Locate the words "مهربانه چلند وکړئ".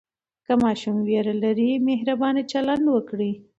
1.87-3.31